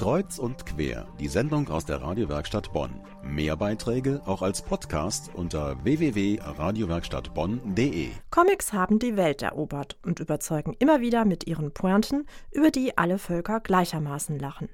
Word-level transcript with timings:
Kreuz 0.00 0.38
und 0.38 0.64
quer, 0.64 1.06
die 1.18 1.28
Sendung 1.28 1.68
aus 1.68 1.84
der 1.84 2.00
Radiowerkstatt 2.00 2.72
Bonn. 2.72 3.02
Mehr 3.22 3.58
Beiträge 3.58 4.22
auch 4.24 4.40
als 4.40 4.62
Podcast 4.62 5.30
unter 5.34 5.76
www.radiowerkstattbonn.de. 5.84 8.08
Comics 8.30 8.72
haben 8.72 8.98
die 8.98 9.18
Welt 9.18 9.42
erobert 9.42 9.98
und 10.02 10.18
überzeugen 10.18 10.74
immer 10.78 11.02
wieder 11.02 11.26
mit 11.26 11.46
ihren 11.46 11.72
Pointen, 11.72 12.26
über 12.50 12.70
die 12.70 12.96
alle 12.96 13.18
Völker 13.18 13.60
gleichermaßen 13.60 14.38
lachen. 14.38 14.70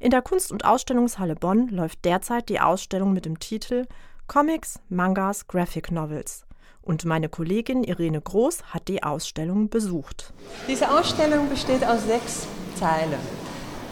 In 0.00 0.10
der 0.10 0.22
Kunst- 0.22 0.50
und 0.50 0.64
Ausstellungshalle 0.64 1.34
Bonn 1.34 1.68
läuft 1.68 2.06
derzeit 2.06 2.48
die 2.48 2.60
Ausstellung 2.60 3.12
mit 3.12 3.26
dem 3.26 3.38
Titel 3.38 3.84
Comics, 4.28 4.80
Mangas, 4.88 5.46
Graphic 5.46 5.90
Novels. 5.90 6.46
Und 6.80 7.04
meine 7.04 7.28
Kollegin 7.28 7.84
Irene 7.84 8.22
Groß 8.22 8.72
hat 8.72 8.88
die 8.88 9.02
Ausstellung 9.02 9.68
besucht. 9.68 10.32
Diese 10.66 10.90
Ausstellung 10.90 11.50
besteht 11.50 11.84
aus 11.84 12.06
sechs 12.06 12.46
Teilen. 12.80 13.20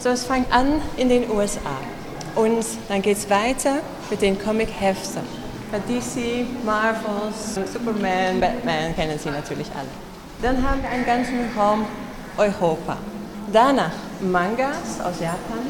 So, 0.03 0.09
es 0.09 0.25
fängt 0.25 0.53
an 0.53 0.83
in 0.97 1.09
den 1.09 1.31
USA 1.31 1.79
und 2.35 2.67
dann 2.89 3.03
geht 3.03 3.19
es 3.19 3.31
weiter 3.31 3.83
mit 4.11 4.21
den 4.21 4.37
Comic-Heften. 4.37 5.23
DC, 5.89 6.45
Marvel, 6.65 7.33
Superman, 7.33 8.41
Batman 8.41 8.97
kennen 8.97 9.17
Sie 9.17 9.31
natürlich 9.31 9.69
alle. 9.77 9.87
Dann 10.43 10.61
haben 10.69 10.83
wir 10.83 10.91
einen 10.91 11.07
ganzen 11.07 11.57
Raum 11.57 11.87
Europa. 12.37 12.99
Danach 13.53 13.93
Mangas 14.21 15.01
aus 15.05 15.21
Japan 15.21 15.61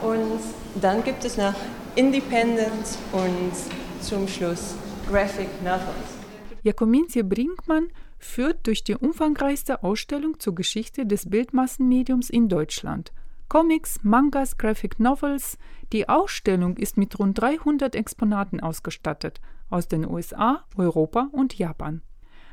und 0.00 0.40
dann 0.80 1.04
gibt 1.04 1.26
es 1.26 1.36
noch 1.36 1.52
Independent 1.94 2.96
und 3.12 3.52
zum 4.00 4.26
Schluss 4.28 4.76
Graphic 5.10 5.48
Novels. 5.62 6.16
Jakomintie 6.62 7.22
Brinkmann 7.22 7.88
führt 8.18 8.66
durch 8.66 8.82
die 8.82 8.96
umfangreichste 8.96 9.82
Ausstellung 9.82 10.40
zur 10.40 10.54
Geschichte 10.54 11.04
des 11.04 11.28
Bildmassenmediums 11.28 12.30
in 12.30 12.48
Deutschland. 12.48 13.12
Comics, 13.48 14.00
Mangas, 14.02 14.58
Graphic 14.58 15.00
Novels. 15.00 15.56
Die 15.92 16.08
Ausstellung 16.08 16.76
ist 16.76 16.98
mit 16.98 17.18
rund 17.18 17.40
300 17.40 17.94
Exponaten 17.94 18.60
ausgestattet 18.60 19.40
aus 19.70 19.88
den 19.88 20.06
USA, 20.06 20.64
Europa 20.76 21.28
und 21.32 21.56
Japan. 21.56 22.02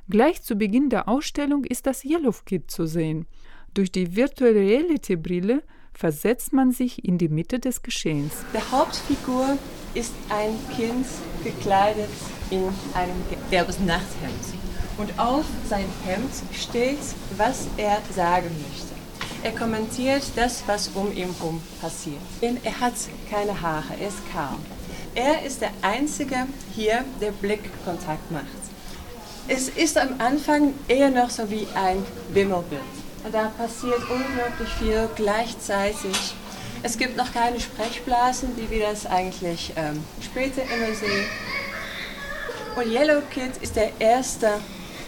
Gleich 0.10 0.42
zu 0.42 0.56
Beginn 0.56 0.90
der 0.90 1.10
Ausstellung 1.10 1.66
ist 1.66 1.86
das 1.86 2.06
Yellow 2.06 2.34
Kid 2.46 2.72
zu 2.72 2.86
sehen. 2.86 3.26
Durch 3.74 3.92
die 3.92 4.16
Virtual 4.16 4.52
Reality 4.52 5.18
Brille 5.18 5.64
versetzt 5.94 6.54
man 6.54 6.72
sich 6.72 7.04
in 7.04 7.18
die 7.18 7.30
Mitte 7.30 7.60
des 7.60 7.82
Geschehens. 7.82 8.34
Der 8.54 8.72
Hauptfigur 8.72 9.58
ist 9.94 10.14
ein 10.30 10.54
Kind 10.76 11.06
gekleidet 11.44 12.10
in 12.52 12.70
einem 12.94 13.22
gelbes 13.50 13.80
Nachthemd. 13.80 14.34
Und 14.98 15.20
auf 15.20 15.46
sein 15.68 15.86
Hemd 16.06 16.32
steht, 16.54 17.00
was 17.36 17.68
er 17.76 18.02
sagen 18.14 18.50
möchte. 18.70 18.95
Er 19.46 19.52
kommentiert 19.52 20.24
das, 20.36 20.64
was 20.66 20.88
um 20.96 21.12
ihn 21.12 21.32
herum 21.36 21.62
passiert. 21.80 22.20
Er 22.42 22.80
hat 22.80 22.94
keine 23.30 23.62
Haare, 23.62 23.94
er 24.00 24.08
ist 24.08 24.18
kaum. 24.34 24.58
Er 25.14 25.46
ist 25.46 25.62
der 25.62 25.70
Einzige 25.84 26.48
hier, 26.74 27.06
der 27.22 27.30
Blickkontakt 27.30 28.32
macht. 28.32 28.46
Es 29.48 29.70
ist 29.70 30.00
am 30.00 30.16
Anfang 30.18 30.74
eher 30.88 31.12
noch 31.12 31.30
so 31.30 31.48
wie 31.52 31.68
ein 31.76 32.04
Wimmelbild. 32.34 32.82
Da 33.32 33.50
passiert 33.50 34.00
unglaublich 34.10 34.70
viel 34.80 35.08
gleichzeitig. 35.16 36.34
Es 36.82 36.98
gibt 36.98 37.16
noch 37.16 37.32
keine 37.32 37.60
Sprechblasen, 37.60 38.50
wie 38.58 38.72
wir 38.72 38.88
das 38.88 39.06
eigentlich 39.06 39.74
ähm, 39.76 40.04
später 40.24 40.64
immer 40.64 40.96
sehen. 40.96 41.26
Und 42.76 42.92
Yellow 42.92 43.22
Kid 43.30 43.52
ist 43.62 43.76
der 43.76 43.92
erste 44.00 44.60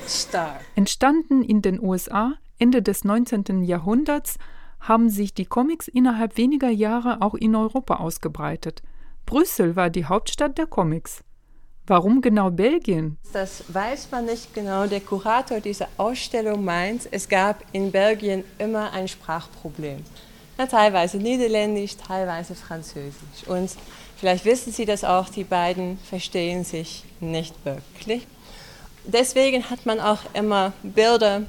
Star. 0.08 0.60
Entstanden 0.76 1.42
in 1.42 1.64
den 1.64 1.82
USA 1.82 2.36
Ende 2.60 2.82
des 2.82 3.04
19. 3.04 3.64
Jahrhunderts 3.64 4.38
haben 4.80 5.10
sich 5.10 5.34
die 5.34 5.46
Comics 5.46 5.88
innerhalb 5.88 6.38
weniger 6.38 6.70
Jahre 6.70 7.22
auch 7.22 7.36
in 7.36 7.56
Europa 7.56 7.96
ausgebreitet. 7.96 8.82
Brüssel 9.26 9.76
war 9.76 9.90
die 9.90 10.06
Hauptstadt 10.06 10.58
der 10.58 10.68
Comics. 10.68 11.24
Warum 11.86 12.22
genau 12.22 12.52
Belgien? 12.52 13.18
Das 13.32 13.64
weiß 13.70 14.10
man 14.12 14.26
nicht 14.26 14.54
genau. 14.54 14.88
Der 14.88 15.00
Kurator 15.00 15.62
dieser 15.62 15.88
Ausstellung 15.98 16.66
meint, 16.66 17.08
es 17.12 17.30
gab 17.30 17.64
in 17.72 17.92
Belgien 17.92 18.44
immer 18.58 18.92
ein 18.92 19.08
Sprachproblem. 19.08 20.04
Ja, 20.58 20.66
teilweise 20.66 21.18
Niederländisch, 21.18 21.96
teilweise 21.96 22.56
Französisch. 22.56 23.48
Und 23.48 23.72
vielleicht 24.18 24.44
wissen 24.44 24.74
Sie 24.74 24.86
das 24.86 25.04
auch, 25.04 25.30
die 25.30 25.44
beiden 25.44 25.98
verstehen 26.00 26.64
sich 26.64 27.06
nicht 27.20 27.54
wirklich. 27.64 28.28
Deswegen 29.06 29.70
hat 29.70 29.86
man 29.86 30.02
auch 30.02 30.20
immer 30.34 30.74
Bilder 30.84 31.44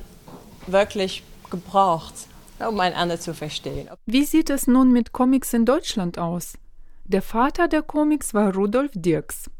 wirklich 0.72 1.22
gebraucht, 1.50 2.14
um 2.58 2.78
einander 2.80 3.18
zu 3.18 3.34
verstehen. 3.34 3.88
Wie 4.06 4.24
sieht 4.24 4.50
es 4.50 4.66
nun 4.66 4.92
mit 4.92 5.12
Comics 5.12 5.52
in 5.52 5.64
Deutschland 5.64 6.18
aus? 6.18 6.54
Der 7.04 7.22
Vater 7.22 7.68
der 7.68 7.82
Comics 7.82 8.34
war 8.34 8.54
Rudolf 8.54 8.92
Dirks. 8.94 9.50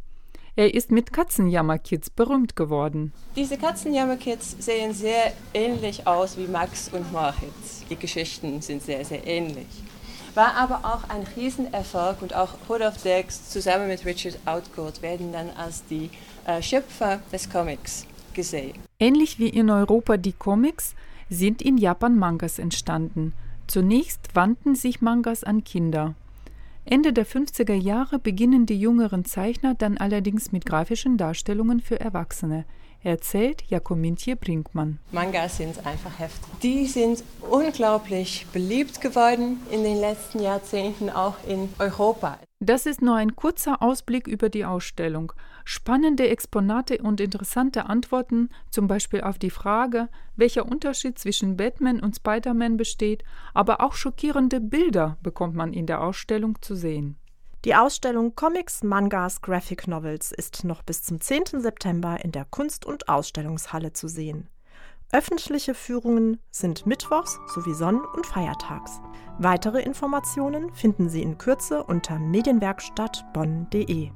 Er 0.59 0.75
ist 0.75 0.91
mit 0.91 1.13
Katzenjammerkids 1.13 2.11
berühmt 2.11 2.57
geworden. 2.57 3.13
Diese 3.37 3.57
Katzenjammerkids 3.57 4.57
sehen 4.59 4.93
sehr 4.93 5.33
ähnlich 5.55 6.05
aus 6.05 6.37
wie 6.37 6.49
Max 6.49 6.91
und 6.93 7.13
Moritz. 7.13 7.85
Die 7.89 7.95
Geschichten 7.95 8.61
sind 8.61 8.83
sehr, 8.83 9.05
sehr 9.05 9.25
ähnlich. 9.25 9.69
War 10.35 10.57
aber 10.57 10.79
auch 10.79 11.09
ein 11.09 11.25
Riesenerfolg 11.37 12.21
und 12.23 12.35
auch 12.35 12.55
Rudolf 12.69 13.01
Dirks 13.05 13.49
zusammen 13.49 13.87
mit 13.87 14.05
Richard 14.05 14.37
Outcourt 14.47 15.01
werden 15.01 15.33
dann 15.33 15.51
als 15.51 15.85
die 15.87 16.11
äh, 16.45 16.61
Schöpfer 16.61 17.21
des 17.33 17.49
Comics. 17.49 18.08
Ähnlich 18.99 19.39
wie 19.39 19.49
in 19.49 19.71
Europa 19.71 20.17
die 20.17 20.33
Comics 20.33 20.95
sind 21.29 21.63
in 21.63 21.77
Japan 21.77 22.19
Mangas 22.19 22.59
entstanden. 22.59 23.33
Zunächst 23.67 24.35
wandten 24.35 24.75
sich 24.75 25.01
Mangas 25.01 25.45
an 25.45 25.65
Kinder. 25.65 26.15
Ende 26.85 27.13
der 27.13 27.27
50er 27.27 27.75
Jahre 27.75 28.19
beginnen 28.19 28.65
die 28.65 28.81
jüngeren 28.81 29.27
Zeichner 29.27 29.75
dann 29.75 29.99
allerdings 29.99 30.53
mit 30.53 30.65
grafischen 30.65 31.19
Darstellungen 31.19 31.81
für 31.81 32.01
Erwachsene, 32.01 32.65
erzählt 33.03 33.63
Jakomintje 33.69 34.37
Brinkmann. 34.37 34.99
Mangas 35.13 35.59
sind 35.59 35.85
einfach 35.85 36.19
Hefte. 36.19 36.49
Die 36.63 36.87
sind 36.87 37.23
unglaublich 37.43 38.47
beliebt 38.55 39.03
geworden 39.03 39.59
in 39.71 39.83
den 39.83 40.01
letzten 40.01 40.41
Jahrzehnten, 40.41 41.11
auch 41.11 41.37
in 41.47 41.69
Europa. 41.79 42.39
Das 42.61 42.87
ist 42.87 43.03
nur 43.03 43.15
ein 43.15 43.37
kurzer 43.37 43.83
Ausblick 43.83 44.27
über 44.27 44.49
die 44.49 44.65
Ausstellung. 44.65 45.33
Spannende 45.65 46.29
Exponate 46.29 46.99
und 46.99 47.21
interessante 47.21 47.87
Antworten, 47.87 48.49
zum 48.69 48.89
Beispiel 48.89 49.21
auf 49.21 49.39
die 49.39 49.51
Frage, 49.51 50.09
welcher 50.35 50.67
Unterschied 50.67 51.21
zwischen 51.21 51.57
Batman 51.57 52.01
und 52.01 52.17
Spider-Man 52.17 52.77
besteht, 52.77 53.23
aber 53.55 53.81
auch 53.81 53.93
schockierende 53.93 54.61
Bilder 54.61 55.19
bekommt 55.23 55.55
man 55.55 55.73
in 55.73 55.87
der 55.87 56.03
Ausstellung 56.03 56.61
zu 56.61 56.75
sehen. 56.75 57.17
Die 57.65 57.77
Ausstellung 57.77 58.35
Comics, 58.35 58.83
Mangas, 58.83 59.41
Graphic 59.41 59.87
Novels 59.87 60.33
ist 60.33 60.65
noch 60.65 60.83
bis 60.83 61.05
zum 61.05 61.21
10. 61.21 61.61
September 61.61 62.19
in 62.25 62.33
der 62.33 62.45
Kunst- 62.45 62.87
und 62.87 63.09
Ausstellungshalle 63.09 63.93
zu 63.93 64.09
sehen. 64.09 64.49
Öffentliche 65.13 65.75
Führungen 65.75 66.41
sind 66.51 66.87
mittwochs 66.87 67.39
sowie 67.55 67.75
sonn- 67.75 68.05
und 68.15 68.27
feiertags. 68.27 69.01
Weitere 69.41 69.81
Informationen 69.83 70.75
finden 70.75 71.09
Sie 71.09 71.23
in 71.23 71.39
Kürze 71.39 71.85
unter 71.85 72.19
medienwerkstattbonn.de. 72.19 74.11